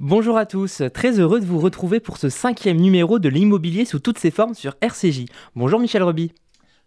Bonjour 0.00 0.38
à 0.38 0.46
tous, 0.46 0.80
très 0.94 1.20
heureux 1.20 1.40
de 1.40 1.44
vous 1.44 1.58
retrouver 1.58 2.00
pour 2.00 2.16
ce 2.16 2.30
cinquième 2.30 2.78
numéro 2.78 3.18
de 3.18 3.28
l'immobilier 3.28 3.84
sous 3.84 3.98
toutes 3.98 4.16
ses 4.16 4.30
formes 4.30 4.54
sur 4.54 4.74
RCJ. 4.80 5.26
Bonjour 5.54 5.78
Michel 5.78 6.02
Roby. 6.02 6.32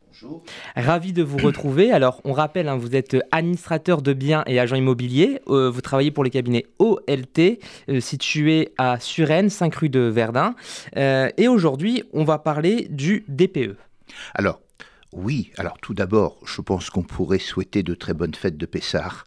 Bonjour. 0.08 0.42
Ravi 0.76 1.14
de 1.14 1.22
vous 1.22 1.38
retrouver. 1.38 1.92
Alors, 1.92 2.22
on 2.24 2.34
rappelle, 2.34 2.68
hein, 2.68 2.76
vous 2.76 2.96
êtes 2.96 3.16
administrateur 3.32 4.02
de 4.02 4.14
biens 4.14 4.44
et 4.48 4.60
agent 4.60 4.76
immobilier. 4.78 5.42
Euh, 5.48 5.70
vous 5.70 5.82
travaillez 5.82 6.10
pour 6.10 6.24
le 6.24 6.32
cabinet 6.32 6.66
OLT, 6.80 7.60
euh, 7.90 8.00
situé 8.00 8.74
à 8.80 9.00
Suresnes, 9.00 9.52
5 9.52 9.76
rue 9.76 9.90
de 9.90 10.00
Verdun. 10.00 10.56
Euh, 10.98 11.30
et 11.38 11.48
aujourd'hui, 11.48 12.02
on 12.14 12.24
va 12.24 12.40
parler 12.40 12.88
du 12.90 13.26
DPE. 13.28 13.76
Alors, 14.34 14.60
oui, 15.16 15.52
alors 15.58 15.78
tout 15.80 15.94
d'abord, 15.94 16.40
je 16.44 16.62
pense 16.62 16.90
qu'on 16.90 17.04
pourrait 17.04 17.38
souhaiter 17.38 17.84
de 17.84 17.94
très 17.94 18.16
bonnes 18.16 18.34
fêtes 18.34 18.58
de 18.58 18.66
Pessard 18.66 19.26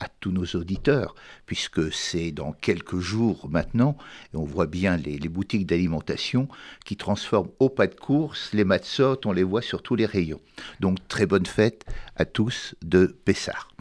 à 0.00 0.08
tous 0.08 0.30
nos 0.30 0.46
auditeurs, 0.58 1.14
puisque 1.44 1.92
c'est 1.92 2.30
dans 2.32 2.52
quelques 2.52 3.00
jours 3.00 3.46
maintenant, 3.50 3.98
et 4.32 4.36
on 4.36 4.44
voit 4.44 4.66
bien 4.66 4.96
les, 4.96 5.18
boutiques 5.28 5.66
d'alimentation 5.66 6.48
qui 6.86 6.96
transforment 6.96 7.50
au 7.58 7.68
pas 7.68 7.86
de 7.86 7.94
course 7.94 8.52
les 8.54 8.64
matzottes, 8.64 9.26
on 9.26 9.32
les 9.32 9.42
voit 9.42 9.62
sur 9.62 9.82
tous 9.82 9.94
les 9.94 10.06
rayons. 10.06 10.40
Donc 10.80 11.06
très 11.06 11.26
bonne 11.26 11.46
fête 11.46 11.84
à 12.16 12.24
tous 12.24 12.74
de 12.82 13.06
Pessard. 13.24 13.75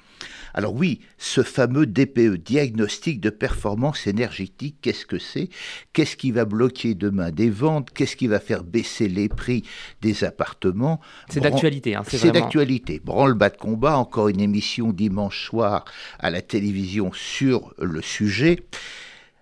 Alors 0.57 0.73
oui, 0.73 1.01
ce 1.17 1.43
fameux 1.43 1.85
DPE, 1.85 2.37
diagnostic 2.37 3.19
de 3.19 3.29
performance 3.29 4.07
énergétique, 4.07 4.77
qu'est-ce 4.81 5.05
que 5.05 5.19
c'est? 5.19 5.49
Qu'est-ce 5.91 6.15
qui 6.15 6.31
va 6.31 6.45
bloquer 6.45 6.95
demain 6.95 7.29
des 7.29 7.49
ventes? 7.49 7.89
Qu'est-ce 7.91 8.15
qui 8.15 8.27
va 8.27 8.39
faire 8.39 8.63
baisser 8.63 9.09
les 9.09 9.27
prix 9.27 9.63
des 10.01 10.23
appartements? 10.23 11.01
C'est 11.27 11.41
d'actualité. 11.41 11.95
Hein, 11.95 12.03
c'est 12.07 12.31
d'actualité. 12.31 13.01
Branle-bas 13.03 13.49
de 13.49 13.57
combat, 13.57 13.97
encore 13.97 14.29
une 14.29 14.39
émission 14.39 14.93
dimanche 14.93 15.45
soir 15.45 15.83
à 16.19 16.29
la 16.29 16.41
télévision 16.41 17.11
sur 17.13 17.73
le 17.77 18.01
sujet. 18.01 18.63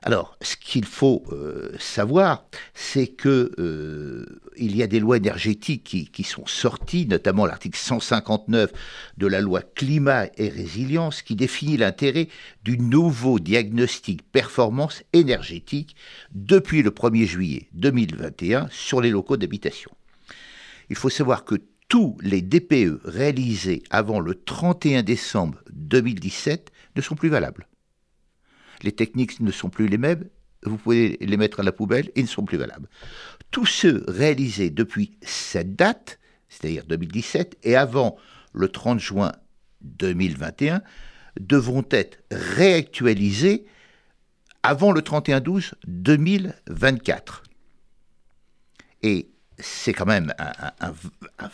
Alors, 0.06 0.36
ce 0.42 0.58
qu'il 0.58 0.84
faut 0.84 1.24
euh, 1.32 1.72
savoir, 1.80 2.44
c'est 2.74 3.08
que 3.08 3.54
euh, 3.58 4.42
il 4.58 4.76
y 4.76 4.84
a 4.84 4.88
des 4.88 5.00
lois 5.00 5.16
énergétiques 5.16 6.10
qui, 6.12 6.24
sont 6.24 6.46
sorties, 6.46 7.06
notamment 7.08 7.46
l'article 7.46 7.80
159 7.80 8.74
de 9.18 9.28
la 9.28 9.40
loi 9.40 9.62
climat 9.62 10.26
et 10.36 10.50
résilience, 10.50 11.22
qui 11.22 11.38
définit 11.38 11.78
l'intérêt 11.78 12.28
du 12.66 12.78
nouveau 12.78 13.40
diagnostic 13.40 14.30
performance 14.30 15.04
énergétique 15.14 15.96
depuis 16.36 16.84
le 16.84 16.90
1er 16.90 17.26
juillet 17.26 17.70
2021 17.72 18.68
sur 18.72 19.00
les 19.00 19.10
locaux 19.10 19.38
d'habitation. 19.38 19.92
Il 20.90 20.98
faut 20.98 21.10
savoir 21.10 21.46
que 21.46 21.56
tous 21.88 22.18
les 22.20 22.42
DPE 22.42 23.00
réalisés 23.06 23.84
avant 23.90 24.20
le 24.20 24.36
31 24.36 25.02
décembre 25.02 25.60
2017 25.72 26.74
ne 26.98 27.02
sont 27.02 27.16
plus 27.16 27.30
valables 27.30 27.68
les 28.84 28.92
techniques 28.92 29.40
ne 29.40 29.52
sont 29.52 29.70
plus 29.70 29.88
les 29.88 29.98
mêmes, 29.98 30.26
vous 30.66 30.78
pouvez 30.78 31.18
les 31.20 31.38
mettre 31.38 31.60
à 31.60 31.64
la 31.64 31.72
poubelle, 31.72 32.12
ils 32.16 32.24
ne 32.24 32.28
sont 32.28 32.46
plus 32.46 32.58
valables. 32.58 32.88
Tous 33.52 33.66
ceux 33.66 34.04
réalisés 34.08 34.70
depuis 34.70 35.18
cette 35.22 35.76
date, 35.76 36.20
c'est-à-dire 36.50 36.86
2017, 36.86 37.58
et 37.64 37.76
avant 37.76 38.18
le 38.54 38.70
30 38.70 39.00
juin 39.00 39.32
2021, 39.82 40.82
devront 41.40 41.86
être 41.90 42.20
réactualisés 42.32 43.66
avant 44.62 44.92
le 44.92 45.02
31-12-2024. 45.02 47.42
Et 49.02 49.30
c'est 49.60 49.94
quand 49.94 50.06
même 50.06 50.34
un, 50.40 50.94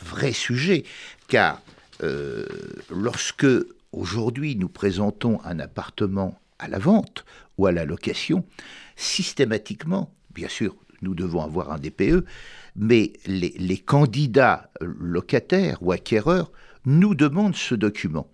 vrai 0.03 0.31
sujet, 0.31 0.83
car 1.27 1.61
euh, 2.03 2.45
lorsque 2.91 3.47
aujourd'hui 3.91 4.55
nous 4.55 4.69
présentons 4.69 5.41
un 5.43 5.59
appartement 5.59 6.39
à 6.59 6.67
la 6.67 6.79
vente 6.79 7.25
ou 7.57 7.65
à 7.65 7.71
la 7.71 7.85
location, 7.85 8.45
systématiquement, 8.95 10.13
bien 10.33 10.47
sûr, 10.47 10.75
nous 11.01 11.15
devons 11.15 11.41
avoir 11.41 11.71
un 11.71 11.79
DPE, 11.79 12.25
mais 12.75 13.13
les, 13.25 13.77
candidats 13.77 14.69
locataires 14.81 15.77
ou 15.81 15.91
acquéreurs 15.91 16.51
nous 16.85 17.15
demandent 17.15 17.55
ce 17.55 17.75
document. 17.75 18.29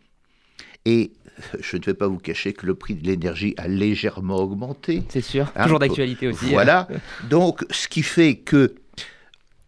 Et 0.86 1.14
je 1.60 1.78
ne 1.78 1.84
vais 1.84 1.94
pas 1.94 2.08
vous 2.08 2.18
cacher 2.18 2.54
que 2.54 2.66
le 2.66 2.76
prix 2.76 2.96
de 2.96 3.06
l'énergie 3.06 3.54
a 3.58 3.68
légèrement 3.68 4.38
augmenté. 4.38 5.04
C'est 5.10 5.22
sûr, 5.22 5.52
hein, 5.56 5.64
toujours 5.64 5.80
d'actualité 5.80 6.28
aussi. 6.28 6.50
Voilà, 6.50 6.88
donc 7.30 7.66
ce 7.72 7.88
qui 7.88 8.04
fait 8.04 8.38
que 8.38 8.76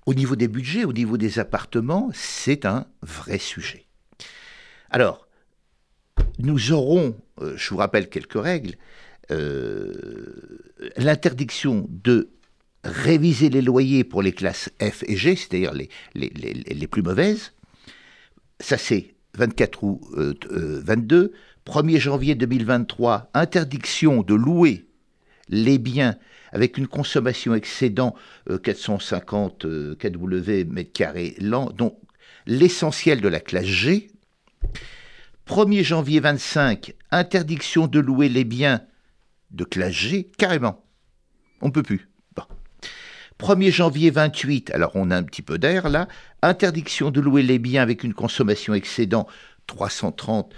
au 0.06 0.13
niveau 0.13 0.35
des 0.35 0.47
budgets, 0.47 0.85
au 0.85 0.94
niveau 0.94 1.17
des 1.17 1.38
appartements, 1.40 2.09
c'est 2.13 2.66
un 2.66 2.85
vrai 3.01 3.40
sujet. 3.40 3.85
Alors, 4.90 5.27
nous 6.40 6.72
aurons, 6.72 7.16
euh, 7.42 7.53
je 7.58 7.70
vous 7.70 7.78
rappelle 7.78 8.09
quelques 8.09 8.42
règles, 8.42 8.75
euh, 9.31 9.94
l'interdiction 10.98 11.88
de 11.90 12.30
réviser 12.84 13.50
les 13.50 13.62
loyers 13.62 14.03
pour 14.03 14.22
les 14.22 14.31
classes 14.31 14.70
F 14.81 15.03
et 15.08 15.18
G, 15.18 15.36
c'est-à-dire 15.36 15.74
les, 15.74 16.88
plus 16.88 17.02
mauvaises. 17.02 17.52
Ça, 18.59 18.78
c'est 18.78 19.16
24 19.36 19.84
août 19.84 20.47
22. 20.50 21.34
1er 21.68 22.00
janvier 22.00 22.36
2023, 22.36 23.30
interdiction 23.34 24.24
de 24.24 24.34
louer 24.34 24.86
les 25.50 25.78
biens 25.78 26.16
avec 26.53 26.78
une 26.78 26.88
consommation 26.88 27.53
excédant 27.56 28.16
450 28.64 29.66
euh, 29.66 29.96
kW 29.96 30.72
mètres 30.72 30.94
carrés 30.94 31.36
l'an, 31.42 31.70
dont 31.76 32.00
l'essentiel 32.46 33.20
de 33.20 33.28
la 33.28 33.42
classe 33.42 33.66
G. 33.66 34.08
1er 35.47 35.81
janvier 35.81 36.19
25, 36.19 36.94
interdiction 37.12 37.88
de 37.88 38.00
louer 38.00 38.28
les 38.28 38.44
biens 38.44 38.81
de 39.52 39.63
classe 39.63 39.94
G, 39.94 40.30
carrément. 40.38 40.84
On 41.62 41.68
ne 41.68 41.72
peut 41.72 41.84
plus. 41.84 42.09
1er 43.40 43.72
janvier 43.72 44.09
28, 44.09 44.72
alors 44.72 44.91
on 44.96 45.09
a 45.09 45.16
un 45.16 45.24
petit 45.24 45.44
peu 45.44 45.58
d'air 45.58 45.90
là, 45.90 46.08
interdiction 46.41 47.12
de 47.12 47.22
louer 47.22 47.44
les 47.44 47.59
biens 47.59 47.81
avec 47.81 48.03
une 48.03 48.13
consommation 48.13 48.74
excédant 48.74 49.28
330 49.68 50.53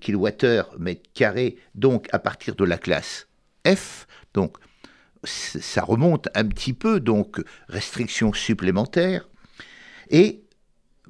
kWh 0.00 0.78
mètre 0.78 1.08
carré, 1.14 1.56
donc 1.74 2.08
à 2.12 2.18
partir 2.18 2.56
de 2.56 2.64
la 2.64 2.78
classe 2.78 3.28
F, 3.66 4.06
donc 4.34 4.56
ça 5.24 5.82
remonte 5.82 6.28
un 6.34 6.44
petit 6.44 6.72
peu, 6.72 7.00
donc 7.00 7.40
restriction 7.68 8.32
supplémentaire. 8.32 9.28
Et 10.10 10.44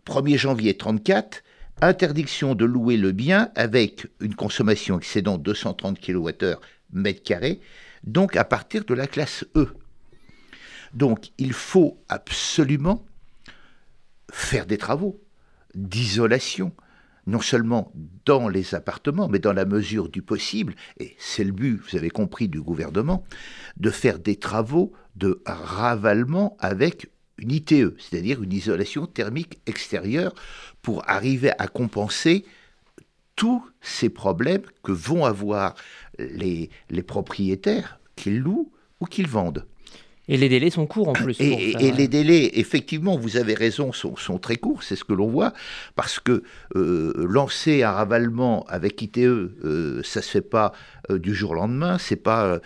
1er 0.06 0.36
janvier 0.36 0.76
34, 0.76 1.42
interdiction 1.80 2.54
de 2.54 2.64
louer 2.64 2.96
le 2.96 3.12
bien 3.12 3.50
avec 3.54 4.06
une 4.20 4.34
consommation 4.34 4.98
excédant 4.98 5.38
230 5.38 6.00
kWh 6.00 6.56
mètre 6.92 7.22
carré, 7.22 7.60
donc 8.04 8.36
à 8.36 8.44
partir 8.44 8.84
de 8.84 8.94
la 8.94 9.06
classe 9.06 9.44
E. 9.54 9.68
Donc 10.94 11.30
il 11.38 11.52
faut 11.52 11.98
absolument 12.08 13.04
faire 14.30 14.66
des 14.66 14.78
travaux 14.78 15.20
d'isolation, 15.74 16.72
non 17.26 17.40
seulement 17.40 17.92
dans 18.24 18.48
les 18.48 18.74
appartements, 18.74 19.28
mais 19.28 19.38
dans 19.38 19.52
la 19.52 19.64
mesure 19.64 20.08
du 20.08 20.22
possible, 20.22 20.74
et 20.98 21.16
c'est 21.18 21.44
le 21.44 21.52
but, 21.52 21.76
vous 21.76 21.96
avez 21.96 22.10
compris, 22.10 22.48
du 22.48 22.62
gouvernement, 22.62 23.24
de 23.76 23.90
faire 23.90 24.18
des 24.18 24.36
travaux 24.36 24.92
de 25.16 25.42
ravalement 25.44 26.56
avec 26.60 27.10
une 27.38 27.52
ITE, 27.52 27.94
c'est-à-dire 27.98 28.42
une 28.42 28.52
isolation 28.52 29.06
thermique 29.06 29.60
extérieure, 29.66 30.34
pour 30.86 31.02
arriver 31.10 31.50
à 31.58 31.66
compenser 31.66 32.44
tous 33.34 33.60
ces 33.80 34.08
problèmes 34.08 34.62
que 34.84 34.92
vont 34.92 35.24
avoir 35.24 35.74
les, 36.16 36.70
propriétaires 37.04 37.98
qu'ils 38.14 38.38
louent 38.38 38.70
ou 39.00 39.06
qu'ils 39.06 39.26
vendent. 39.26 39.66
Et 40.28 40.36
les 40.36 40.48
délais 40.48 40.70
sont 40.70 40.86
courts 40.86 41.08
en 41.08 41.12
plus. 41.12 41.36
Et, 41.40 41.74
les 41.92 42.08
délais, 42.08 42.50
effectivement, 42.54 43.16
vous 43.16 43.36
avez 43.36 43.54
raison, 43.54 43.92
sont, 43.92 44.16
sont 44.16 44.38
très 44.38 44.56
courts, 44.56 44.82
c'est 44.82 44.96
ce 44.96 45.04
que 45.04 45.12
l'on 45.12 45.28
voit, 45.28 45.52
parce 45.94 46.18
que 46.18 46.42
euh, 46.74 47.12
lancer 47.28 47.82
un 47.82 47.92
ravalement 47.92 48.64
avec 48.68 49.00
ITE, 49.00 49.18
euh, 49.18 50.00
ça 50.02 50.22
se 50.22 50.30
fait 50.30 50.40
pas 50.40 50.72
euh, 51.10 51.18
du 51.18 51.34
jour 51.34 51.52
au 51.52 51.54
lendemain, 51.54 51.98
c'est 51.98 52.16
pas 52.16 52.60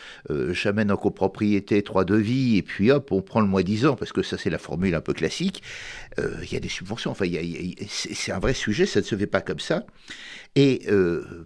j'amène 0.51 0.91
en 0.91 0.97
copropriété 0.97 1.83
trois 1.83 2.05
devis 2.05 2.57
et 2.57 2.63
puis 2.63 2.91
hop, 2.91 3.13
on 3.13 3.23
prend 3.23 3.41
le 3.41 3.47
mois 3.47 3.63
10 3.63 3.87
ans, 3.87 3.97
parce 3.97 4.13
que 4.13 4.23
ça 4.23 4.39
c'est 4.39 4.51
la 4.51 4.59
formule 4.59 4.95
un 4.95 5.01
peu 5.01 5.13
classique. 5.13 5.63
Il 6.19 6.53
y 6.53 6.57
a 6.57 6.61
des 6.61 6.69
subventions, 6.69 7.11
enfin, 7.11 7.27
c'est 7.89 8.33
un 8.33 8.39
vrai 8.39 8.55
sujet, 8.55 8.87
ça 8.87 9.01
ne 9.01 9.05
se 9.05 9.17
fait 9.17 9.27
pas 9.27 9.41
comme 9.41 9.59
ça. 9.59 9.85
Et 10.57 10.87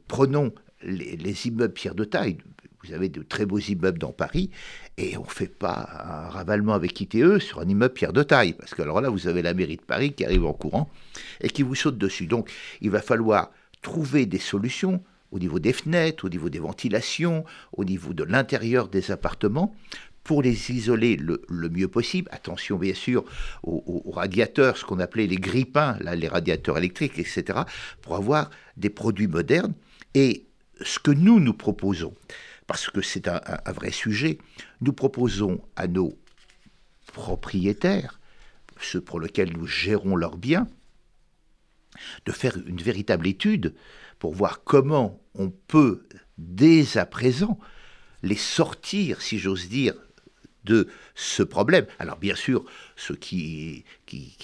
prenons 0.09 0.53
les, 0.83 1.17
les 1.17 1.47
immeubles 1.47 1.73
pierre 1.73 1.95
de 1.95 2.05
taille, 2.05 2.39
vous 2.85 2.93
avez 2.93 3.09
de 3.09 3.23
très 3.23 3.47
beaux 3.47 3.59
immeubles 3.59 3.99
dans 3.99 4.13
Paris, 4.13 4.51
et 4.97 5.17
on 5.17 5.23
ne 5.23 5.29
fait 5.29 5.49
pas 5.49 5.89
un 6.05 6.29
ravalement 6.29 6.75
avec 6.75 7.01
ITE 7.01 7.39
sur 7.39 7.61
un 7.61 7.69
immeuble 7.69 7.95
pierre 7.95 8.13
de 8.13 8.23
taille, 8.23 8.53
parce 8.53 8.75
que 8.75 8.83
alors 8.83 9.01
là, 9.01 9.09
vous 9.09 9.27
avez 9.27 9.43
la 9.43 9.55
mairie 9.55 9.77
de 9.77 9.83
Paris 9.83 10.13
qui 10.13 10.25
arrive 10.25 10.45
en 10.45 10.53
courant 10.53 10.91
et 11.41 11.49
qui 11.49 11.63
vous 11.63 11.75
saute 11.75 11.99
dessus. 11.99 12.27
Donc, 12.27 12.51
il 12.81 12.91
va 12.91 13.01
falloir 13.01 13.51
trouver 13.83 14.27
des 14.27 14.39
solutions 14.39 15.03
au 15.31 15.39
niveau 15.39 15.59
des 15.59 15.73
fenêtres, 15.73 16.27
au 16.27 16.29
niveau 16.29 16.49
des 16.49 16.61
ventilations, 16.61 17.45
au 17.73 17.85
niveau 17.85 18.13
de 18.13 18.23
l'intérieur 18.23 18.89
des 18.89 19.11
appartements, 19.11 19.75
pour 20.23 20.43
les 20.43 20.71
isoler 20.71 21.17
le, 21.17 21.41
mieux 21.69 21.89
possible. 21.89 22.29
Attention 22.33 22.79
bien 22.79 22.95
sûr 22.95 23.25
aux, 23.63 24.11
radiateurs, 24.11 24.77
ce 24.77 24.85
qu'on 24.85 25.01
appelait 25.01 25.27
les 25.27 25.37
grippins, 25.37 25.99
là, 26.01 26.15
les 26.17 26.29
radiateurs 26.29 26.79
électriques, 26.79 27.19
etc., 27.19 27.61
pour 28.01 28.17
avoir 28.17 28.51
des 28.77 28.91
produits 28.91 29.27
modernes. 29.27 29.75
Et 30.15 30.47
ce 30.81 30.99
que 30.99 31.11
nous 31.11 31.41
nous 31.41 31.53
proposons, 31.55 32.15
parce 32.67 32.89
que 32.91 33.03
c'est 33.03 33.29
un, 33.29 33.41
vrai 33.73 33.91
sujet, 33.91 34.39
nous 34.81 34.93
proposons 34.93 35.61
à 35.77 35.87
nos 35.87 36.19
propriétaires, 37.07 38.21
ceux 38.81 39.01
pour 39.01 39.21
lesquels 39.21 39.53
nous 39.53 39.67
gérons 39.67 40.17
leurs 40.17 40.37
biens, 40.37 40.67
de 42.27 42.33
faire 42.33 42.57
une 42.67 42.81
véritable 42.81 43.27
étude 43.27 43.75
pour 44.19 44.35
voir 44.35 44.65
comment 44.65 45.21
on 45.35 45.51
peut, 45.51 46.07
dès 46.39 46.97
à 46.97 47.07
présent, 47.07 47.59
les 48.23 48.37
sortir, 48.37 49.21
si 49.21 49.39
j'ose 49.39 49.69
dire, 49.69 49.95
de 50.65 50.89
ce 51.15 51.43
problème. 51.43 51.87
Alors 51.99 52.17
bien 52.17 52.35
sûr, 52.35 52.65
ceux 52.97 53.17
qui, 53.17 53.85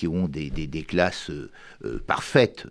ont 0.07 0.29
des, 0.29 0.85
classes 0.87 1.31
euh, 1.31 1.99
parfaites, 2.07 2.67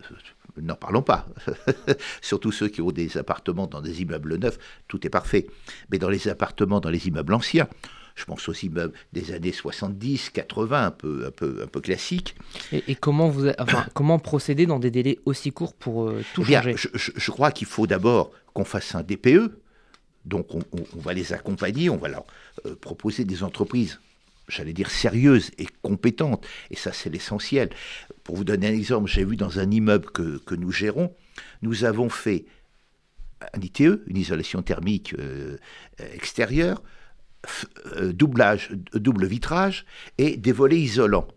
n'en 0.62 0.76
parlons 0.76 1.02
pas. 1.02 1.28
Surtout 2.22 2.52
ceux 2.52 2.68
qui 2.68 2.82
ont 2.82 2.92
des 2.92 3.18
appartements 3.18 3.68
dans 3.68 3.82
des 3.82 4.02
immeubles 4.02 4.38
neufs, 4.38 4.58
tout 4.88 5.06
est 5.06 5.10
parfait. 5.10 5.48
Mais 5.92 5.98
dans 5.98 6.10
les 6.10 6.28
appartements, 6.28 6.80
dans 6.80 6.90
les 6.90 7.08
immeubles 7.08 7.34
anciens, 7.34 7.68
je 8.16 8.26
pense 8.26 8.48
aux 8.50 8.54
immeubles 8.54 8.94
des 9.14 9.32
années 9.32 9.52
70, 9.52 10.32
80, 10.32 10.86
un 10.86 10.92
peu, 10.92 11.26
un 11.26 11.32
peu, 11.32 11.62
un 11.64 11.68
peu 11.68 11.80
classiques. 11.80 12.36
Et, 12.72 12.96
comment, 12.96 13.30
vous, 13.30 13.48
enfin, 13.60 13.86
comment 13.94 14.20
procéder 14.20 14.66
dans 14.66 14.80
des 14.80 14.92
délais 14.92 15.20
aussi 15.26 15.52
courts 15.52 15.74
pour 15.74 16.10
euh, 16.10 16.24
tout 16.34 16.44
eh 16.48 16.54
changer? 16.54 16.76
je, 16.76 17.32
crois 17.32 17.52
qu'il 17.52 17.68
faut 17.68 17.88
d'abord 17.88 18.32
qu'on 18.54 18.66
fasse 18.66 18.94
un 18.96 19.04
DPE. 19.04 19.58
Donc 20.26 20.54
on, 20.54 21.00
va 21.00 21.14
les 21.14 21.32
accompagner, 21.32 21.90
on 21.90 21.96
va 21.96 22.10
leur 22.10 22.26
euh, 22.66 22.76
proposer 22.76 23.24
des 23.24 23.42
entreprises 23.42 24.00
j'allais 24.50 24.74
dire 24.74 24.92
sérieuses 24.92 25.51
et 25.57 25.68
compétentes. 25.81 26.46
Et 26.72 26.75
ça, 26.75 26.92
c'est 26.92 27.10
l'essentiel. 27.10 27.69
Pour 28.24 28.36
vous 28.36 28.44
donner 28.44 28.68
un 28.68 28.74
exemple, 28.74 29.10
j'ai 29.10 29.24
vu 29.24 29.36
dans 29.36 29.60
un 29.60 29.72
immeuble 29.72 30.10
que, 30.12 30.56
nous 30.56 30.72
gérons, 30.72 31.16
nous 31.62 31.86
avons 31.86 32.10
fait 32.10 32.46
un 33.54 33.62
ITE, 33.62 34.01
une 34.07 34.18
isolation 34.18 34.62
thermique 34.62 35.16
euh, 35.18 35.57
extérieure, 36.13 36.84
euh, 37.96 38.12
double 38.12 39.25
vitrage 39.25 39.86
et 40.18 40.36
des 40.36 40.51
volets 40.51 40.81
isolants. 40.81 41.28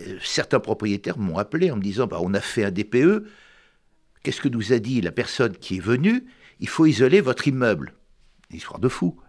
Euh, 0.00 0.18
certains 0.22 0.60
propriétaires 0.60 1.18
m'ont 1.18 1.38
appelé 1.38 1.70
en 1.70 1.76
me 1.76 1.82
disant 1.82 2.06
bah, 2.06 2.18
on 2.20 2.34
a 2.34 2.40
fait 2.40 2.64
un 2.64 2.70
DPE, 2.70 3.26
qu'est-ce 4.22 4.40
que 4.40 4.48
nous 4.48 4.72
a 4.72 4.78
dit 4.78 5.00
la 5.00 5.12
personne 5.12 5.56
qui 5.56 5.76
est 5.76 5.80
venue? 5.80 6.24
Il 6.60 6.68
faut 6.68 6.86
isoler 6.86 7.20
votre 7.20 7.46
immeuble. 7.48 7.94
Histoire 8.50 8.78
de 8.78 8.88
fou. 8.88 9.20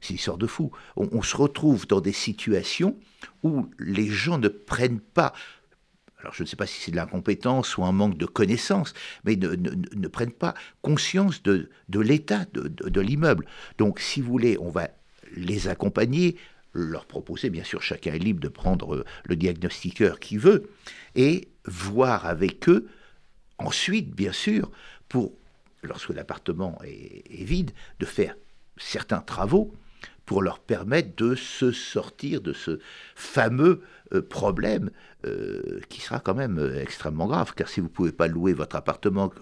C'est 0.00 0.10
une 0.10 0.16
histoire 0.16 0.38
de 0.38 0.46
fou. 0.46 0.70
On, 0.96 1.22
se 1.22 1.36
retrouve 1.36 1.86
dans 1.86 2.00
des 2.00 2.12
situations 2.12 2.96
où 3.42 3.66
les 3.78 4.08
gens 4.08 4.38
ne 4.38 4.48
prennent 4.48 5.00
pas 5.00 5.32
alors 6.18 6.32
je 6.32 6.42
ne 6.42 6.48
sais 6.48 6.56
pas 6.56 6.66
si 6.66 6.80
c'est 6.80 6.90
de 6.90 6.96
l'incompétence 6.96 7.76
ou 7.76 7.84
un 7.84 7.92
manque 7.92 8.16
de 8.16 8.26
connaissance, 8.26 8.94
mais 9.24 9.36
ne, 9.36 9.54
ne, 9.54 10.08
prennent 10.08 10.32
pas 10.32 10.54
conscience 10.82 11.42
de, 11.42 11.70
de 11.88 12.00
l'état 12.00 12.46
de, 12.52 12.68
de, 12.68 13.00
l'immeuble. 13.00 13.46
Donc 13.78 14.00
si 14.00 14.22
vous 14.22 14.32
voulez, 14.32 14.56
on 14.58 14.70
va 14.70 14.88
les 15.36 15.68
accompagner, 15.68 16.36
leur 16.72 17.06
proposer, 17.06 17.50
bien 17.50 17.62
sûr 17.62 17.82
chacun 17.82 18.14
est 18.14 18.18
libre 18.18 18.40
de 18.40 18.48
prendre 18.48 19.04
le 19.24 19.36
diagnostiqueur 19.36 20.18
qui 20.18 20.36
veut, 20.36 20.70
et 21.14 21.48
voir 21.66 22.26
avec 22.26 22.68
eux, 22.68 22.88
ensuite 23.58 24.10
bien 24.10 24.32
sûr, 24.32 24.70
pour, 25.08 25.32
lorsque 25.82 26.10
l'appartement 26.10 26.78
est 26.82 27.44
vide, 27.44 27.72
de 28.00 28.06
faire 28.06 28.34
certains 28.78 29.20
travaux 29.20 29.74
pour 30.26 30.42
leur 30.42 30.58
permettre 30.58 31.14
de 31.16 31.36
se 31.36 31.70
sortir 31.70 32.40
de 32.40 32.52
ce 32.52 32.80
fameux 33.14 33.82
euh, 34.12 34.20
problème 34.20 34.90
euh, 35.24 35.80
qui 35.88 36.00
sera 36.00 36.20
quand 36.20 36.34
même 36.34 36.58
euh, 36.58 36.82
extrêmement 36.82 37.28
grave, 37.28 37.54
car 37.54 37.68
si 37.68 37.80
vous 37.80 37.86
ne 37.86 37.92
pouvez 37.92 38.12
pas 38.12 38.26
louer 38.26 38.52
votre 38.52 38.76
appartement, 38.76 39.32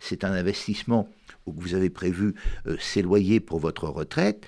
c'est 0.00 0.24
un 0.24 0.32
investissement 0.32 1.08
où 1.46 1.52
vous 1.56 1.74
avez 1.74 1.90
prévu 1.90 2.34
s'éloigner 2.78 3.40
pour 3.40 3.58
votre 3.58 3.88
retraite, 3.88 4.46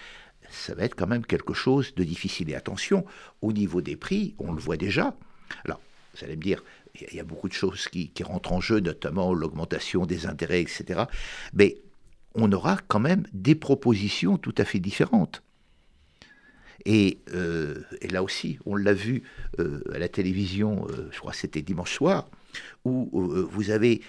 ça 0.49 0.75
va 0.75 0.85
être 0.85 0.95
quand 0.95 1.09
même 1.09 1.27
quelque 1.27 1.55
chose 1.55 1.93
de 1.97 2.05
difficile. 2.05 2.51
Et 2.51 2.55
attention, 2.55 3.05
au 3.43 3.53
niveau 3.53 3.81
des 3.81 3.97
prix, 3.97 4.37
on 4.39 4.53
le 4.53 4.61
voit 4.61 4.77
déjà. 4.77 5.17
Alors, 5.65 5.81
vous 6.15 6.25
allez 6.25 6.37
me 6.37 6.43
dire, 6.43 6.63
il 6.95 7.17
y, 7.17 7.21
a 7.21 7.25
beaucoup 7.25 7.49
de 7.49 7.55
choses 7.55 7.89
qui 7.89 8.23
rentrent 8.23 8.53
en 8.53 8.61
jeu, 8.61 8.79
notamment 8.79 9.35
l'augmentation 9.35 10.07
des 10.07 10.27
intérêts, 10.27 10.61
etc. 10.61 11.05
Mais 11.53 11.79
on 12.35 12.51
aura 12.53 12.79
quand 12.89 13.01
même 13.01 13.25
des 13.33 13.57
propositions 13.57 14.39
tout 14.39 14.55
à 14.59 14.65
fait 14.65 14.79
différentes. 14.79 15.44
Euh, 16.89 17.83
et, 18.01 18.09
là 18.09 18.23
aussi, 18.23 18.59
on 18.67 18.77
l'a 18.77 18.95
vu 18.95 19.23
euh, 19.59 19.83
à 19.93 19.99
la 19.99 20.09
télévision, 20.09 20.87
euh, 20.91 21.09
je 21.11 21.19
crois 21.19 21.33
que 21.33 21.39
c'était 21.39 21.63
dimanche 21.63 21.95
soir, 21.95 22.29
où 22.85 23.09
vous 23.51 23.71
avez 23.71 24.01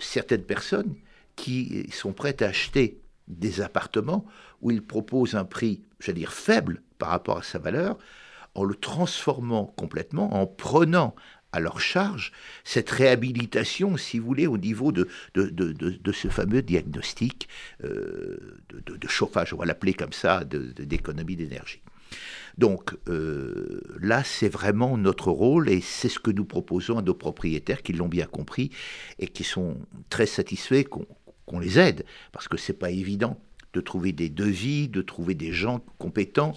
certaines 0.00 0.42
personnes 0.42 0.94
qui 1.34 1.88
sont 1.92 2.12
prêtes 2.12 2.42
à 2.42 2.48
acheter 2.48 3.00
des 3.26 3.62
appartements 3.62 4.26
où 4.60 4.70
ils 4.70 4.82
proposent 4.82 5.34
un 5.34 5.46
prix, 5.46 5.80
j'allais 5.98 6.18
dire, 6.20 6.34
faible 6.34 6.82
par 6.98 7.08
rapport 7.08 7.38
à 7.38 7.42
sa 7.42 7.58
valeur, 7.58 7.96
en 8.54 8.64
le 8.64 8.74
transformant 8.74 9.72
complètement, 9.78 10.34
en 10.34 10.46
prenant 10.46 11.14
à 11.54 11.60
leur 11.60 11.80
charge 11.80 12.32
cette 12.64 12.90
réhabilitation, 12.90 13.96
si 13.96 14.18
vous 14.18 14.26
voulez, 14.26 14.46
au 14.46 14.58
niveau 14.58 14.90
de, 14.92 15.08
de, 15.34 16.12
ce 16.12 16.28
fameux 16.28 16.62
diagnostic 16.62 17.48
de, 17.82 19.08
chauffage, 19.08 19.54
on 19.54 19.56
va 19.56 19.64
l'appeler 19.64 19.94
comme 19.94 20.12
ça, 20.12 20.44
d'économie 20.44 21.36
d'énergie. 21.36 21.80
Donc 22.58 22.96
euh, 23.08 23.80
là, 24.00 24.22
c'est 24.24 24.48
vraiment 24.48 24.96
notre 24.96 25.30
rôle 25.30 25.68
et 25.68 25.80
c'est 25.80 26.08
ce 26.08 26.18
que 26.18 26.30
nous 26.30 26.44
proposons 26.44 26.98
à 26.98 27.02
nos 27.02 27.14
propriétaires 27.14 27.82
qui 27.82 27.92
l'ont 27.92 28.08
bien 28.08 28.26
compris 28.26 28.70
et 29.18 29.26
qui 29.26 29.44
sont 29.44 29.78
très 30.08 30.26
satisfaits 30.26 30.84
qu'on 30.84 31.58
les 31.58 31.78
aide 31.78 32.04
parce 32.32 32.48
que 32.48 32.56
c'est 32.56 32.78
pas 32.78 32.90
évident 32.90 33.40
de 33.72 33.80
trouver 33.80 34.12
des 34.12 34.28
devis, 34.28 34.88
de 34.88 35.02
trouver 35.02 35.34
des 35.34 35.52
gens 35.52 35.80
compétents, 35.98 36.54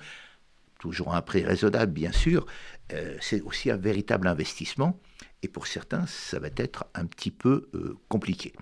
toujours 0.80 1.14
à 1.14 1.18
un 1.18 1.22
prix 1.22 1.44
raisonnable 1.44 1.92
bien 1.92 2.12
sûr. 2.12 2.46
Euh, 2.94 3.18
c'est 3.20 3.42
aussi 3.42 3.70
un 3.70 3.78
véritable 3.78 4.28
investissement 4.28 5.00
et 5.44 5.48
pour 5.48 5.68
certains, 5.68 6.06
ça 6.08 6.40
va 6.40 6.50
être 6.56 6.86
un 6.96 7.06
petit 7.06 7.32
peu 7.32 7.70
euh, 7.74 7.98
compliqué. 8.08 8.54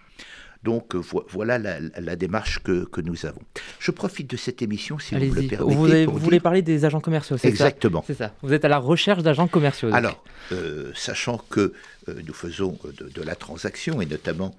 Donc 0.65 0.95
voilà 0.95 1.59
la, 1.59 2.15
démarche 2.15 2.57
que, 2.63 2.87
nous 3.01 3.27
avons. 3.27 3.41
Je 3.77 3.91
profite 3.91 4.27
de 4.27 4.35
cette 4.35 4.63
émission, 4.63 4.97
si 4.97 5.13
vous 5.13 5.21
me 5.21 5.27
le 5.27 5.47
permettez. 5.47 6.07
Vous, 6.07 6.17
voulez 6.17 6.39
parler 6.39 6.63
des 6.63 6.85
agents 6.85 7.01
commerciaux, 7.01 7.37
c'est 7.37 7.47
Exactement. 7.47 8.03
C'est 8.07 8.15
ça. 8.15 8.33
Vous 8.41 8.51
êtes 8.51 8.65
à 8.65 8.67
la 8.67 8.79
recherche 8.79 9.21
d'agents 9.21 9.47
commerciaux. 9.47 9.93
Alors, 9.93 10.23
euh, 10.51 10.91
sachant 10.95 11.37
que 11.37 11.73
euh, 12.09 12.15
nous 12.25 12.33
faisons 12.33 12.79
de, 12.83 13.21
la 13.21 13.35
transaction, 13.35 14.01
et 14.01 14.07
notamment, 14.07 14.55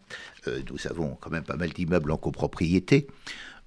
euh, 0.46 0.60
nous 0.70 0.86
avons 0.86 1.16
quand 1.20 1.30
même 1.30 1.42
pas 1.42 1.56
mal 1.56 1.70
d'immeubles 1.70 2.12
en 2.12 2.16
copropriété, 2.16 3.08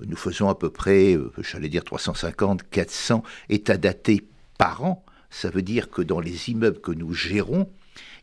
nous 0.06 0.18
faisons 0.18 0.50
à 0.50 0.56
peu 0.56 0.70
près, 0.70 1.18
j'allais 1.40 1.70
dire 1.70 1.84
350, 1.84 2.70
400 2.70 3.24
états 3.50 3.78
datés 3.78 4.28
par 4.58 4.84
an. 4.84 5.06
Ça 5.30 5.50
veut 5.50 5.62
dire 5.62 5.90
que 5.90 6.02
dans 6.02 6.20
les 6.20 6.50
immeubles 6.50 6.82
que 6.82 6.92
nous 6.92 7.14
gérons, 7.14 7.70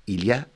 il 0.07 0.25
y 0.25 0.33
a 0.33 0.47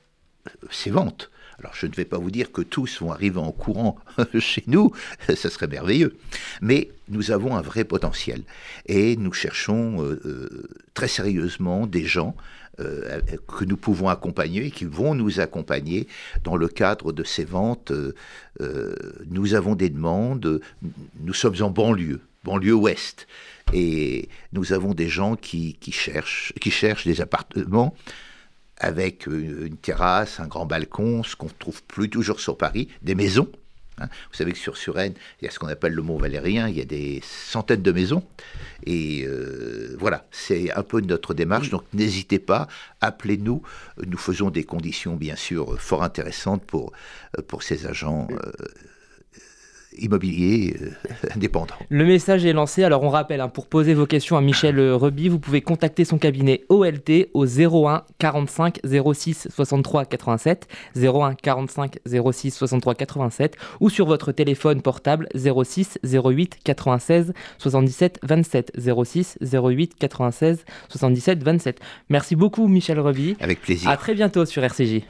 ces 0.69 0.89
ventes. 0.89 1.31
Alors 1.61 1.75
je 1.75 1.85
ne 1.85 1.91
vais 1.91 2.05
pas 2.05 2.17
vous 2.17 2.31
dire 2.31 2.51
que 2.51 2.63
tous 2.63 3.01
vont 3.01 3.11
arriver 3.11 3.37
en 3.37 3.51
courant 3.51 3.97
chez 4.39 4.63
nous, 4.65 4.91
ça 5.35 5.49
serait 5.49 5.67
merveilleux, 5.67 6.17
mais 6.59 6.89
nous 7.07 7.29
avons 7.29 7.55
un 7.55 7.61
vrai 7.61 7.83
potentiel 7.83 8.41
et 8.87 9.15
nous 9.15 9.31
cherchons 9.31 10.01
euh, 10.01 10.19
euh, 10.25 10.63
très 10.95 11.07
sérieusement 11.07 11.85
des 11.85 12.03
gens 12.03 12.35
euh, 12.79 13.21
que 13.47 13.63
nous 13.63 13.77
pouvons 13.77 14.09
accompagner 14.09 14.65
et 14.65 14.71
qui 14.71 14.85
vont 14.85 15.13
nous 15.13 15.39
accompagner 15.39 16.07
dans 16.43 16.55
le 16.55 16.67
cadre 16.67 17.11
de 17.11 17.23
ces 17.23 17.45
ventes. 17.45 17.91
nous 19.29 19.53
avons 19.53 19.75
des 19.75 19.89
demandes, 19.89 20.61
nous 21.19 21.33
sommes 21.33 21.61
en 21.61 21.69
banlieue, 21.69 22.21
banlieue 22.43 22.73
ouest, 22.73 23.27
et 23.71 24.29
nous 24.51 24.73
avons 24.73 24.95
des 24.95 25.09
gens 25.09 25.35
qui, 25.35 25.77
cherchent, 25.91 26.53
qui 26.59 26.71
cherchent 26.71 27.05
des 27.05 27.21
appartements 27.21 27.93
avec 28.81 29.27
euh, 29.27 29.67
une 29.67 29.77
terrasse, 29.77 30.39
un 30.39 30.47
grand 30.47 30.65
balcon, 30.65 31.23
ce 31.23 31.35
qu'on 31.35 31.45
ne 31.45 31.51
trouve 31.57 31.81
plus 31.83 32.09
toujours 32.09 32.39
sur 32.39 32.57
Paris, 32.57 32.89
des 33.03 33.15
maisons. 33.15 33.47
Hein. 33.99 34.07
Vous 34.31 34.37
savez 34.37 34.51
que 34.51 34.57
sur 34.57 34.75
Suresnes, 34.75 35.13
il 35.39 35.45
y 35.45 35.47
a 35.47 35.51
ce 35.51 35.59
qu'on 35.59 35.67
appelle 35.67 35.93
le 35.93 36.01
Mont 36.01 36.17
Valérien, 36.17 36.67
il 36.67 36.75
y 36.75 36.81
a 36.81 36.85
des 36.85 37.21
centaines 37.23 37.83
de 37.83 37.91
maisons. 37.91 38.23
Et 38.85 39.23
euh, 39.27 39.95
voilà, 39.99 40.25
c'est 40.31 40.71
un 40.71 40.81
peu 40.81 40.99
notre 40.99 41.35
démarche. 41.35 41.69
Donc 41.69 41.83
n'hésitez 41.93 42.39
pas, 42.39 42.67
appelez-nous. 43.01 43.61
Nous 44.05 44.17
faisons 44.17 44.49
des 44.49 44.63
conditions, 44.63 45.15
bien 45.15 45.35
sûr, 45.35 45.79
fort 45.79 46.03
intéressantes 46.03 46.63
pour, 46.63 46.91
euh, 47.37 47.43
pour 47.43 47.61
ces 47.61 47.85
agents 47.85 48.27
immobilier 49.97 50.75
euh, 50.81 50.89
indépendant. 51.35 51.75
Le 51.89 52.05
message 52.05 52.45
est 52.45 52.53
lancé. 52.53 52.83
Alors 52.83 53.03
on 53.03 53.09
rappelle, 53.09 53.41
hein, 53.41 53.49
pour 53.49 53.67
poser 53.67 53.93
vos 53.93 54.05
questions 54.05 54.37
à 54.37 54.41
Michel 54.41 54.79
Reby, 54.79 55.29
vous 55.29 55.39
pouvez 55.39 55.61
contacter 55.61 56.05
son 56.05 56.17
cabinet 56.17 56.63
OLT 56.69 57.29
au 57.33 57.45
01 57.45 58.03
45 58.19 58.79
06 59.13 59.47
63 59.53 60.05
87, 60.05 60.67
01 60.95 61.35
45 61.35 61.99
06 62.05 62.51
63 62.51 62.95
87 62.95 63.57
ou 63.79 63.89
sur 63.89 64.05
votre 64.05 64.31
téléphone 64.31 64.81
portable 64.81 65.27
06 65.35 65.99
08 66.03 66.57
96 66.63 67.33
77 67.57 68.19
27 68.23 68.71
06 69.05 69.37
08 69.41 69.95
96 69.99 70.65
77 70.89 71.43
27. 71.43 71.79
Merci 72.09 72.35
beaucoup 72.35 72.67
Michel 72.67 72.99
Reby. 72.99 73.35
Avec 73.39 73.61
plaisir. 73.61 73.89
À 73.89 73.97
très 73.97 74.13
bientôt 74.13 74.45
sur 74.45 74.63
RCJ. 74.63 75.01